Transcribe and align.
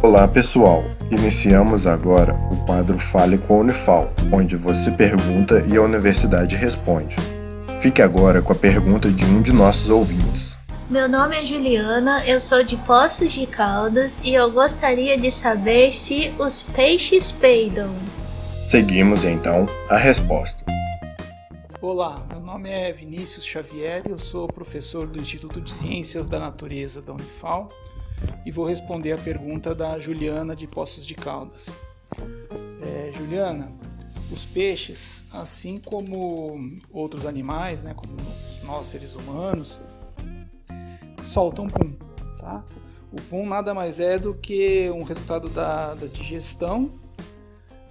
Olá 0.00 0.28
pessoal, 0.28 0.84
iniciamos 1.10 1.84
agora 1.84 2.32
o 2.52 2.64
quadro 2.64 2.96
Fale 3.00 3.36
com 3.36 3.54
a 3.54 3.58
Unifal, 3.58 4.12
onde 4.32 4.54
você 4.54 4.92
pergunta 4.92 5.60
e 5.66 5.76
a 5.76 5.82
universidade 5.82 6.54
responde. 6.54 7.16
Fique 7.80 8.00
agora 8.00 8.40
com 8.40 8.52
a 8.52 8.56
pergunta 8.56 9.10
de 9.10 9.24
um 9.24 9.42
de 9.42 9.52
nossos 9.52 9.90
ouvintes. 9.90 10.56
Meu 10.88 11.08
nome 11.08 11.34
é 11.34 11.44
Juliana, 11.44 12.24
eu 12.24 12.40
sou 12.40 12.62
de 12.62 12.76
Poços 12.76 13.32
de 13.32 13.44
Caldas 13.44 14.20
e 14.22 14.34
eu 14.34 14.52
gostaria 14.52 15.18
de 15.18 15.32
saber 15.32 15.92
se 15.92 16.32
os 16.38 16.62
peixes 16.62 17.32
peidam. 17.32 17.92
Seguimos 18.62 19.24
então 19.24 19.66
a 19.90 19.96
resposta. 19.96 20.64
Olá, 21.82 22.24
meu 22.30 22.40
nome 22.40 22.70
é 22.70 22.92
Vinícius 22.92 23.44
Xavier, 23.44 24.02
eu 24.08 24.18
sou 24.20 24.46
professor 24.46 25.08
do 25.08 25.18
Instituto 25.18 25.60
de 25.60 25.72
Ciências 25.72 26.28
da 26.28 26.38
Natureza 26.38 27.02
da 27.02 27.12
Unifal 27.12 27.68
e 28.44 28.50
vou 28.50 28.64
responder 28.64 29.12
a 29.12 29.18
pergunta 29.18 29.74
da 29.74 29.98
Juliana 29.98 30.56
de 30.56 30.66
Poços 30.66 31.06
de 31.06 31.14
Caldas. 31.14 31.68
É, 32.80 33.12
Juliana, 33.16 33.70
os 34.30 34.44
peixes, 34.44 35.26
assim 35.32 35.76
como 35.78 36.78
outros 36.92 37.26
animais, 37.26 37.82
né, 37.82 37.94
como 37.94 38.16
nós 38.62 38.86
seres 38.86 39.14
humanos, 39.14 39.80
soltam 41.24 41.68
pum, 41.68 41.92
tá? 42.36 42.64
O 43.12 43.20
pum 43.22 43.46
nada 43.46 43.72
mais 43.72 44.00
é 44.00 44.18
do 44.18 44.34
que 44.34 44.90
um 44.90 45.02
resultado 45.02 45.48
da, 45.48 45.94
da 45.94 46.06
digestão, 46.06 46.92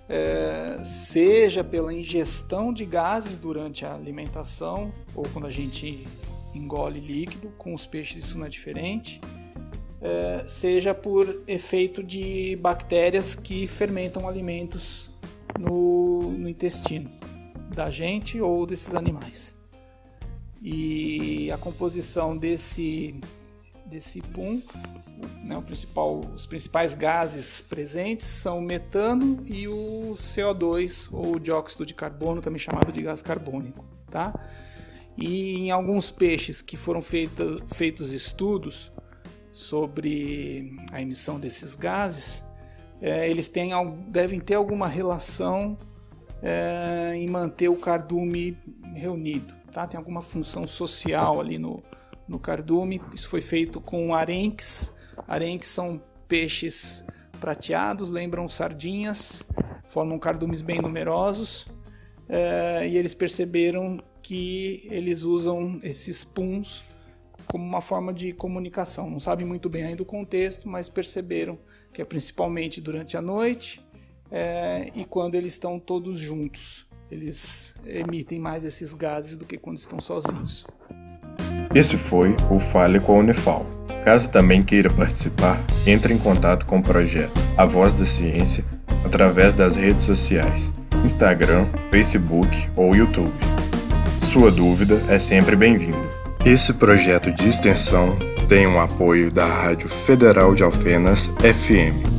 é, 0.10 0.80
seja 0.84 1.64
pela 1.64 1.94
ingestão 1.94 2.72
de 2.72 2.86
gases 2.86 3.38
durante 3.38 3.86
a 3.86 3.94
alimentação 3.94 4.92
ou 5.14 5.28
quando 5.34 5.48
a 5.48 5.52
gente 5.52 6.08
engole 6.54 7.00
líquido, 7.00 7.50
com 7.58 7.74
os 7.74 7.86
peixes 7.86 8.26
isso 8.26 8.38
não 8.38 8.46
é 8.46 8.50
diferente, 8.50 9.20
seja 10.46 10.94
por 10.94 11.42
efeito 11.48 12.04
de 12.04 12.56
bactérias 12.58 13.36
que 13.36 13.68
fermentam 13.68 14.28
alimentos 14.28 15.10
no, 15.60 16.32
no 16.32 16.48
intestino 16.48 17.10
da 17.74 17.90
gente 17.90 18.40
ou 18.42 18.66
desses 18.66 18.94
animais. 18.96 19.56
E 20.62 21.52
a 21.52 21.58
composição 21.58 22.36
desse, 22.36 23.16
desse 23.86 24.22
pum, 24.22 24.62
né, 25.44 25.62
principal, 25.66 26.20
os 26.36 26.46
principais 26.46 26.94
gases 26.94 27.62
presentes 27.62 28.28
são 28.28 28.60
o 28.60 28.62
metano 28.62 29.44
e 29.46 29.68
o 29.68 30.14
CO2, 30.16 31.08
ou 31.12 31.40
dióxido 31.40 31.86
de 31.86 31.94
carbono, 31.94 32.42
também 32.42 32.60
chamado 32.60 32.92
de 32.92 33.02
gás 33.02 33.22
carbônico. 33.22 33.86
Tá? 34.10 34.34
E 35.18 35.58
em 35.58 35.72
alguns 35.72 36.12
peixes 36.12 36.62
que 36.62 36.76
foram 36.76 37.02
feita, 37.02 37.58
feitos 37.74 38.12
estudos, 38.12 38.92
sobre 39.58 40.72
a 40.92 41.02
emissão 41.02 41.40
desses 41.40 41.74
gases, 41.74 42.44
é, 43.02 43.28
eles 43.28 43.48
têm, 43.48 43.72
devem 44.08 44.40
ter 44.40 44.54
alguma 44.54 44.88
relação 44.88 45.76
é, 46.44 47.14
em 47.16 47.28
manter 47.28 47.68
o 47.68 47.76
cardume 47.76 48.56
reunido. 48.94 49.56
Tá? 49.72 49.88
Tem 49.88 49.98
alguma 49.98 50.22
função 50.22 50.68
social 50.68 51.42
ali 51.42 51.58
no, 51.58 51.82
no 52.28 52.38
cardume. 52.38 53.02
Isso 53.12 53.28
foi 53.28 53.42
feito 53.42 53.82
com 53.82 54.14
arenques. 54.14 54.94
Arenques 55.28 55.70
são 55.70 56.00
peixes 56.28 57.04
prateados, 57.40 58.12
lembram 58.12 58.48
sardinhas, 58.48 59.42
formam 59.88 60.20
cardumes 60.20 60.62
bem 60.62 60.80
numerosos. 60.80 61.66
É, 62.30 62.88
e 62.88 62.96
eles 62.96 63.16
perceberam 63.16 64.00
que 64.22 64.88
eles 64.92 65.24
usam 65.24 65.80
esses 65.82 66.24
puns 66.24 66.84
como 67.48 67.64
uma 67.64 67.82
forma 67.82 68.14
de 68.14 68.34
comunicação. 68.34 69.10
Não 69.10 69.20
sabem 69.20 69.46
muito 69.46 69.70
bem 69.70 69.84
ainda 69.84 70.04
o 70.04 70.06
contexto, 70.06 70.68
mas 70.68 70.90
perceberam 70.90 71.58
que 71.94 72.02
é 72.02 72.06
principalmente 72.06 72.82
durante 72.82 73.18
a 73.18 73.22
noite 73.22 73.86
é, 74.32 74.92
e 74.96 75.06
quando 75.06 75.36
eles 75.36 75.54
estão 75.54 75.80
todos 75.80 76.20
juntos. 76.20 76.86
Eles 77.10 77.74
emitem 77.86 78.40
mais 78.40 78.66
esses 78.66 78.94
gases 78.94 79.38
do 79.38 79.46
que 79.46 79.58
quando 79.58 79.78
estão 79.78 80.00
sozinhos. 80.00 80.66
Esse 81.74 81.98
foi 81.98 82.36
o 82.52 82.60
Fale 82.60 83.00
com 83.00 83.14
a 83.14 83.20
Unifal. 83.20 83.66
Caso 84.04 84.30
também 84.30 84.64
queira 84.64 84.90
participar, 84.90 85.62
entre 85.86 86.14
em 86.14 86.18
contato 86.18 86.66
com 86.66 86.80
o 86.80 86.84
projeto 86.84 87.34
A 87.58 87.66
Voz 87.66 87.94
da 87.94 88.06
Ciência 88.06 88.66
através 89.06 89.54
das 89.54 89.76
redes 89.76 90.04
sociais, 90.04 90.72
Instagram, 91.04 91.68
Facebook 91.90 92.70
ou 92.76 92.96
YouTube. 92.96 93.34
Sua 94.22 94.52
dúvida 94.52 95.02
é 95.10 95.20
sempre 95.20 95.56
bem-vinda. 95.56 96.17
Esse 96.46 96.74
projeto 96.74 97.32
de 97.32 97.48
extensão 97.48 98.18
tem 98.48 98.66
o 98.66 98.80
apoio 98.80 99.32
da 99.32 99.46
Rádio 99.46 99.90
Federal 99.90 100.56
de 100.56 100.64
Alfenas 100.64 101.28
FM 101.40 102.17